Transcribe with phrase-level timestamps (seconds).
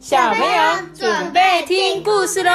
[0.00, 0.62] 小朋友
[0.94, 2.50] 准备听故事喽！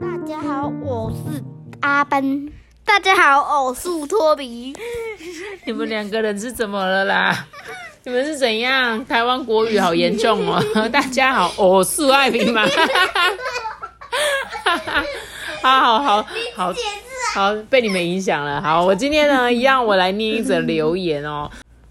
[0.00, 1.42] 大家好，我是
[1.80, 2.48] 阿奔。
[2.84, 4.72] 大家好，我是托比。
[5.66, 7.48] 你们两个人是怎么了啦？
[8.04, 9.04] 你们是怎样？
[9.04, 10.62] 台湾国语好严重哦！
[10.92, 12.64] 大家好，我是艾比嘛。
[15.60, 16.22] 好好好
[16.54, 16.72] 好
[17.34, 18.62] 好，被你们影响了。
[18.62, 21.50] 好，我今天呢，一样我来念一则留言哦。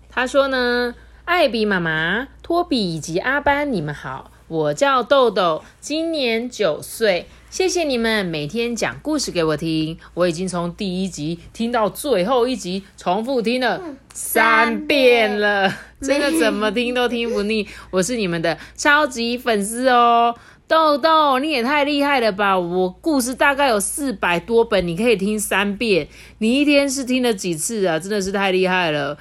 [0.09, 0.95] 他说呢，
[1.25, 7.27] 艾比妈妈、托比以及阿班，你们好，我叫豆豆，今年九岁。
[7.49, 13.81] 谢谢你们每天讲故事给我听，我已经从第一集听到最后一集，重复听了
[14.13, 17.67] 三遍了， 真的怎么听都听不腻。
[17.91, 20.33] 我是你们的超级粉丝哦，
[20.69, 22.57] 豆豆你也太厉害了吧！
[22.57, 27.99] 我故事大概有四百多本，你可以听三遍，你一天是听了几次啊？
[27.99, 29.17] 真的是太厉害了。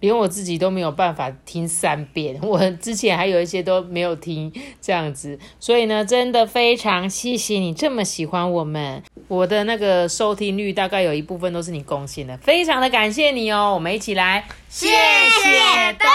[0.00, 16.06] 连我自己都没有办法听三遍，我之前还有一些都没有听这样子，所以呢，真的非常谢谢你这么喜欢我们，我的那个收听率大概有一部分都是你贡献的，非常的感谢你哦，我们一起来，谢谢豆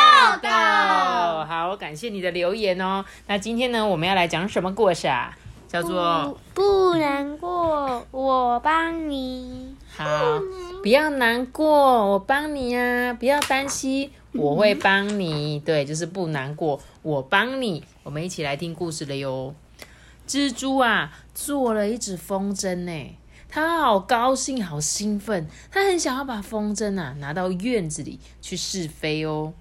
[0.41, 5.37] 豆，好，感谢你的留言哦，那今天呢，我们要来讲什么故事啊？
[5.75, 9.75] 叫做不难过，我帮你。
[9.93, 10.39] 好，
[10.81, 11.67] 不要难过，
[12.11, 13.13] 我帮你啊！
[13.15, 15.59] 不要担心，我会帮你。
[15.59, 17.83] 对，就是不难过，我帮你。
[18.03, 19.53] 我们一起来听故事了哟。
[20.25, 23.17] 蜘蛛啊，做了一只风筝呢，
[23.49, 29.51] 它好高兴，好兴奋，它很想要把风筝啊拿到院子里去试飞哦。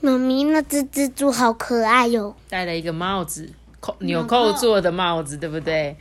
[0.00, 3.52] 妈咪，那只蜘蛛好可爱哟，戴了一个帽子。
[3.80, 5.96] 扣纽扣做的帽子，对不对？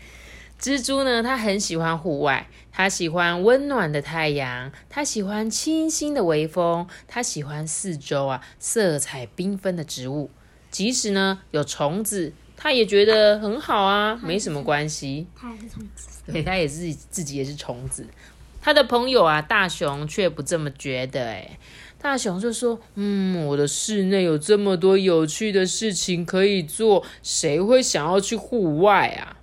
[0.59, 1.23] 蜘蛛呢？
[1.23, 10.30] 它很喜欢户外，它喜欢温暖的太阳，它喜欢清新的微风，它喜欢四周啊色彩缤纷的植物。
[10.69, 15.28] 即使呢有虫子，它也觉得很好啊，没什么关系。
[15.34, 18.06] 它也是虫子，对，它也是自己也是虫子。
[18.61, 21.25] 他的朋友啊，大熊却不这么觉得。
[21.25, 21.57] 哎，
[22.01, 29.35] 大熊就说：“嗯，我的室内有这么多有趣的事情可以做，谁会想要去户外啊？”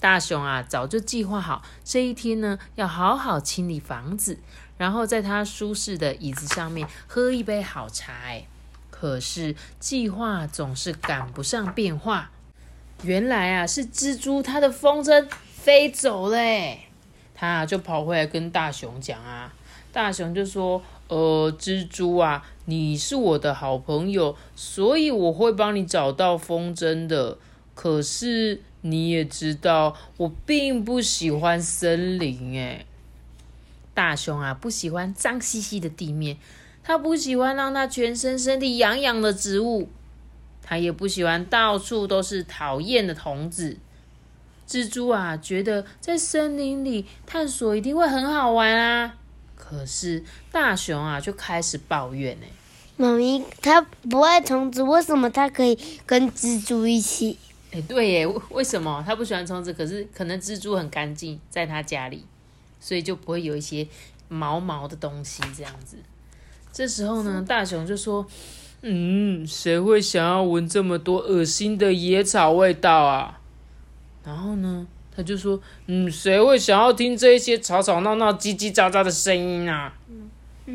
[0.00, 4.36] 大熊啊，早就计划好这一天呢，要好好清理房子，
[4.76, 8.12] 然后在他舒适的椅子上面喝一杯好茶。
[8.90, 12.32] 可是计划总是赶不上变化。
[13.04, 16.38] 原来啊，是蜘蛛它的风筝飞走了。
[17.34, 19.52] 他就跑回来跟大熊讲啊，
[19.92, 20.82] 大熊就说
[21.12, 27.36] ：“呃，蜘蛛啊，你是我的好朋友，所以我会帮你找到风筝的。
[27.74, 32.54] 可是你也知道，我并不喜欢森林。
[32.54, 32.86] 诶。
[33.92, 36.38] 大熊啊，不喜欢脏兮兮的地面，
[36.82, 39.90] 他不喜欢让他全身身体痒痒的植物，
[40.62, 43.76] 他也不喜欢到处都是讨厌的虫子。”
[44.66, 49.18] 蜘蛛啊，觉得在森林里探索一定会很好玩啊。
[49.72, 52.46] 可是大熊啊，就开始抱怨呢。
[52.98, 57.38] 妈咪，它不爱虫子，为什么它可以跟蜘蛛一起？
[57.72, 59.72] 哎，对耶，为什么它不喜欢虫子？
[59.72, 62.26] 可是可能蜘蛛很干净，在它家里，
[62.80, 63.88] 所以就不会有一些
[64.28, 65.96] 毛毛的东西这样子。
[66.70, 68.26] 这时候呢，大熊就说
[68.82, 73.40] ：“嗯，谁会想要闻这么多恶心的野草味道啊？”
[74.22, 79.92] 然后呢，他就说：“嗯，谁会想要听这些吵吵闹闹、叽叽喳喳的声音啊？”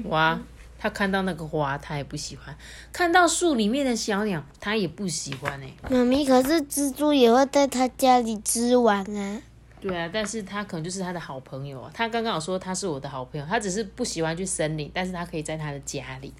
[0.05, 0.39] 哇，
[0.77, 2.53] 他看到那个花，他也不喜欢；
[2.91, 5.73] 看到树里面的小鸟，他也不喜欢哎。
[5.89, 9.41] 妈咪，可是蜘蛛也会在他家里织网啊。
[9.79, 11.89] 对啊，但是他可能就是他的好朋友啊。
[11.93, 16.33] 他刚刚有说他是我的好朋友，他只是不喜欢去森林，但是他可以在他的家里。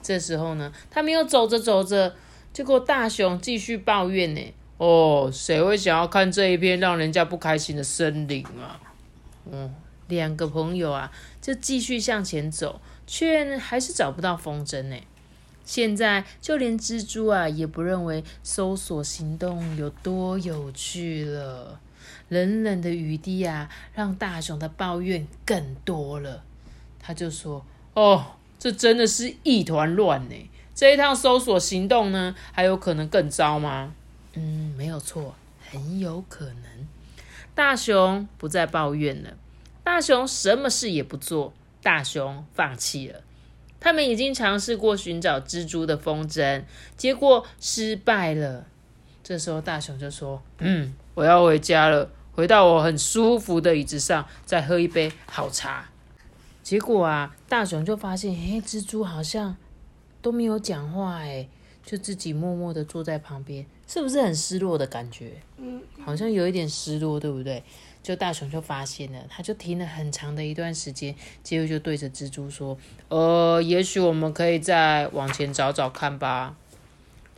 [0.00, 2.14] 这时候呢，他没有走着走着，
[2.52, 4.54] 结果大熊继续抱怨呢。
[4.84, 8.80] 哦，谁会想要看这一片让人家不开心的森林啊？
[9.48, 9.72] 嗯，
[10.08, 14.96] 两个朋友啊，就继续向前走，却还是找不到风筝呢。
[15.64, 21.78] 现在就连蜘蛛啊，也不认为搜索行动有多有趣了。
[22.28, 26.42] 冷冷的雨滴啊，让大熊的抱怨更多了。
[26.98, 27.64] 他就说
[27.94, 30.50] ：“哦，这真的是一团乱呢。
[30.74, 33.94] 这一趟搜索行动呢，还有可能更糟吗？”
[34.34, 35.34] 嗯，没有错，
[35.70, 36.64] 很有可能。
[37.54, 39.34] 大熊不再抱怨了，
[39.84, 41.52] 大熊什么事也不做，
[41.82, 43.20] 大熊放弃了。
[43.78, 46.62] 他们已经尝试过寻找蜘蛛的风筝，
[46.96, 48.64] 结果失败了。
[49.22, 55.90] 这时候大熊就说：“嗯，我要回家了，回到我很舒服的椅子上，再喝一杯好茶。”
[56.62, 59.56] 结果啊，大熊就发现，哎，蜘蛛好像
[60.22, 61.48] 都没有讲话，哎。
[61.84, 65.32] 就自己默默的坐在旁边，是不是很失落的感觉？
[65.58, 67.62] 嗯，好像有一点失落，对不对？
[68.02, 72.78] 就大雄就发现了，他就停了很长的一段时间，结果就对着蜘蛛说
[73.10, 76.56] ：“呃，也许我们可以再往前找找看吧。”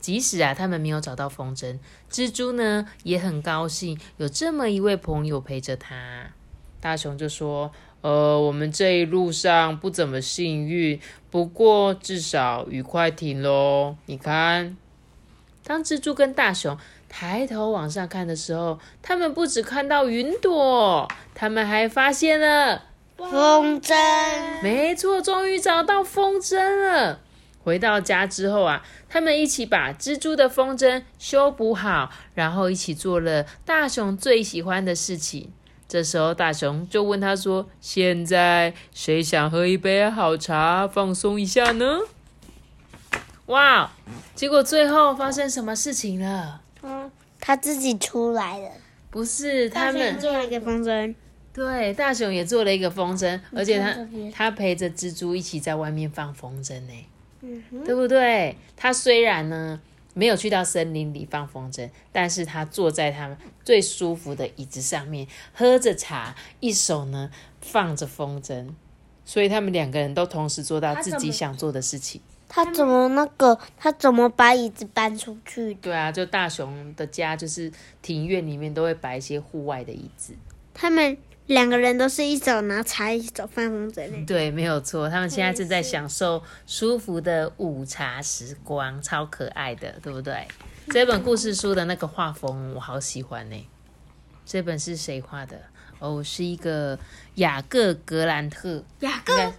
[0.01, 1.77] 即使啊，他们没有找到风筝，
[2.09, 6.31] 蜘蛛呢也很高兴有这么一位朋友陪着他。
[6.81, 7.73] 大雄就说
[8.03, 11.01] ：“呃，我们这一路上不怎么幸运，
[11.33, 13.97] 不过至少雨快停喽。
[14.07, 14.77] 你看，
[15.67, 16.77] 当蜘蛛跟大熊
[17.09, 22.83] 抬头往上看的时候，他们不只看到云朵，他们还发现了
[23.17, 23.95] 风筝，
[24.63, 27.21] 没错，终于找到风筝了。
[27.63, 35.51] 回到家之后啊，他们一起把蜘蛛的风筝修补好，然后一起做了大熊最喜欢的事情。
[35.89, 42.01] 这时候，大熊就问他说：“现在谁想喝一杯好茶，放松一下呢？”
[43.47, 43.91] 哇！
[44.35, 46.63] 结果最后发生什么事情了？
[46.83, 48.71] 嗯，他自己出来了。
[49.11, 51.15] 不是他们做了一个风筝，
[51.53, 53.97] 对大熊也做了一个风筝，而且他
[54.35, 56.93] 他陪着蜘蛛一起在外面放风筝呢。
[57.43, 58.57] 嗯哼，对不对？
[58.77, 59.81] 他虽然呢
[60.15, 67.31] 没有去到森林里放风筝，但是他坐在他们最舒服的椅子上面，喝着茶，一手呢
[67.61, 68.71] 放着风筝，
[69.25, 72.21] 所以他们两个人都同时做到自己想做的事情。
[72.55, 73.59] 他怎么那个？
[73.77, 75.81] 他怎么把椅子搬出去的？
[75.83, 80.33] 对啊，就大熊的家就是庭院里面都会摆一些户外的椅子。
[80.73, 84.25] 他们两个人都是一手拿茶，一手放风筝呢。
[84.25, 90.47] 对，没有错，他们现在正在享受舒服的午茶时光，超可爱的，对不对？
[90.91, 93.69] 这本故事书的那个画风我好喜欢呢。
[94.47, 95.61] 这本是谁画的？
[95.99, 96.97] 哦，是一个
[97.35, 98.85] 雅各格兰特。
[99.01, 99.53] 雅应该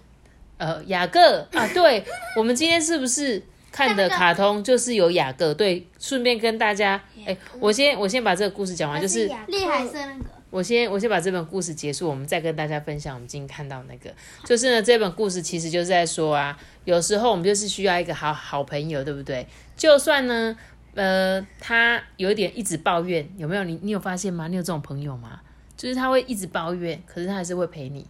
[0.57, 2.03] 呃，雅各啊，对，
[2.37, 3.41] 我们今天是不是
[3.71, 5.53] 看的卡通就是有雅各？
[5.53, 10.25] 对，顺便跟大家，哎，我先我先把这个故事讲完，就是厉害色那个。
[10.51, 14.09] 我先我先把这本故事结束，我们再跟大家分享我们今天看到那个，
[14.45, 19.45] 就是呢，这本故事其实就是在说啊，有时候我们就是需要一个好好朋友，对不对？
[19.75, 20.55] 就算呢，
[20.93, 23.65] 呃，他有一点一直抱怨，有没有？
[23.65, 24.47] 你你有发现吗？
[24.47, 25.41] 你有这种朋友吗？
[25.75, 28.07] 就是他会一直抱怨，可是他还是会陪你。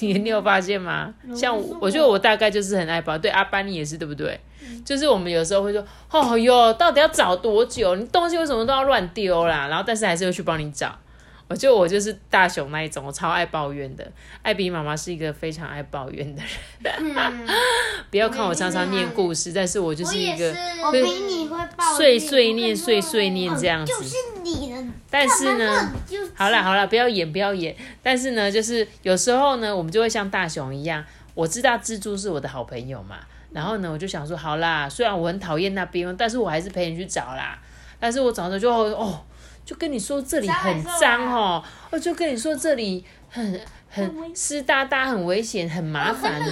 [0.00, 1.12] 你你有发现吗？
[1.34, 4.38] 像我，我觉得我大概就是很爱抱，对阿班你也是，对不对？
[4.84, 7.94] 就是我们有时候会说，哦哟，到底要找多久？
[7.96, 9.68] 你东西为什么都要乱丢啦？
[9.68, 10.96] 然后但是还是会去帮你找。
[11.48, 14.04] 我觉得我就是大熊那一种，我超爱抱怨的。
[14.42, 16.42] 艾比妈妈是一个非常爱抱怨的
[16.80, 17.14] 人，
[18.10, 20.52] 不要看我常常念故事，但是我就是一个
[21.96, 23.92] 碎碎念、碎碎念这样子。
[25.10, 25.92] 但是呢，
[26.34, 27.74] 好啦好啦，不要演不要演。
[28.02, 31.04] 但是呢，就是有时候呢，我们就会像大熊一样，
[31.34, 33.16] 我知道蜘蛛是我的好朋友嘛，
[33.52, 37.58] 然后呢，我就想说，好啦，虽然我很讨厌那边，但是我还是陪你去找啦。
[37.98, 39.24] 但是我找着就哦，
[39.64, 43.58] 就跟你说这里很脏哦，我就跟你说这里很
[43.88, 46.46] 很湿哒哒，很危险，很麻烦呢、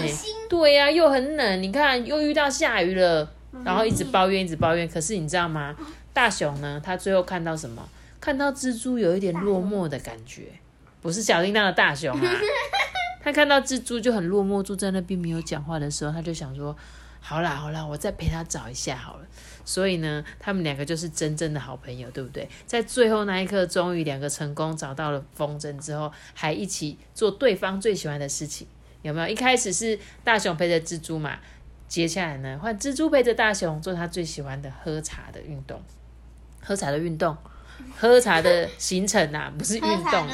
[0.48, 3.30] 对呀、又很冷，你看又遇到下雨了，
[3.62, 4.88] 然后一直抱怨，一直抱怨。
[4.88, 5.74] 可是你知道吗？
[6.14, 7.86] 大熊呢，他最后看到什么？
[8.18, 10.44] 看到蜘蛛有一点落寞的感觉，
[11.02, 12.32] 不是小叮当的大熊啊。
[13.22, 16.74] 他看到蜘蛛就很落寞，坐在那边没有讲话的时候，他就想说：
[17.20, 19.26] 好啦好啦，我再陪他找一下好了。
[19.64, 22.48] 所以呢，他们两个就是真正的好朋友，对不对？
[22.66, 28.66] 在最后那一刻，终于两个成功找到了风筝之后，还一起做对方最喜欢的事情，
[29.02, 29.28] 有没有？
[29.28, 31.38] 一开始是大熊陪着蜘蛛嘛，
[31.88, 35.82] 接下来呢，换蜘蛛陪着大熊做他最喜欢的喝茶的运动，
[36.64, 37.36] 喝彩的运动，
[37.96, 40.26] 喝茶的行程呐、 不是运动。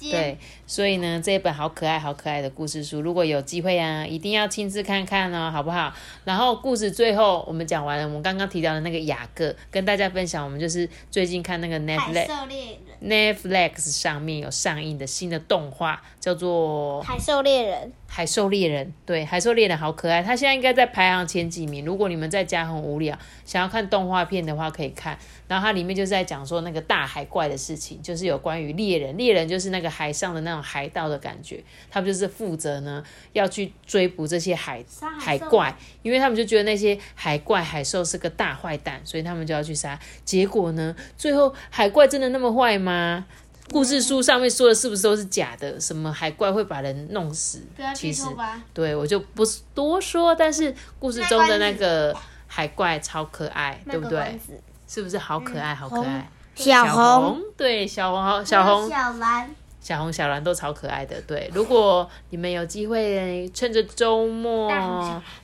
[0.00, 0.36] 对，
[0.66, 5.90] 所以呢，这一本好可爱、好可爱的故事书，如果有机会啊，一定要亲自看看哦，好不好？
[6.24, 21.82] 然后故事最后我们讲完了，我们刚刚提到的那个雅各，跟大家分享，我们就是最近看那个 Netflix，Netflix 上面有上映的新的动画，叫做海兽猎人，海兽猎人，对，海兽猎人好可爱，它现在应该在排行前几名。
[21.82, 25.18] 如果你们在家很无聊，想要看动画片的话，可以看。
[25.46, 34.84] 然后它里面就是在讲说那个大海怪的事情，就是有关于猎人，猎人就是那个海上的那种海盗的感觉，他们就是负责呢要去追捕这些海
[35.18, 39.98] 海怪，因为他们就觉得那些海怪海兽是个大坏蛋，所以他们就要去杀。
[40.24, 43.26] 结果呢，最后海怪真的那么坏吗？
[43.70, 45.80] 故事书上面说的是不是都是假的？
[45.80, 47.62] 什么海怪会把人弄死？
[47.94, 48.22] 其实。
[48.74, 49.42] 对我就不
[49.74, 52.14] 多说，但是故事中的那个
[52.46, 54.38] 海怪超可爱，对不对？
[54.86, 56.28] 是不是好可爱，好可爱？
[56.54, 61.20] 小红、对小红，小红，小蓝、小红、小蓝都超可爱的。
[61.22, 64.70] 对，如果你们有机会趁着周末，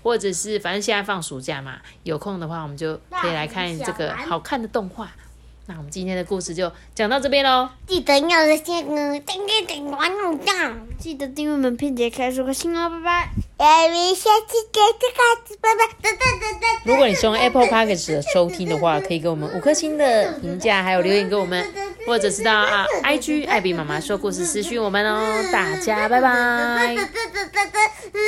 [0.02, 5.10] 或者是反正现在放暑假嘛，有空的话，我们就可以来看这个好看的动画。
[5.66, 7.68] 那我们今天的故事就讲到这边喽。
[7.86, 8.84] 记得要先
[9.24, 13.49] 订阅、点关注、赞，记得订阅我们片姐开说个心哦，拜拜。
[16.84, 21.62] 如果你是用 Apple Podcast 收听的话，可以给我们五颗星的评价，还有留言给我们，
[22.06, 25.44] 或者是到啊 IG 艾比妈妈说故事私讯我们哦。
[25.52, 26.96] 大家拜拜。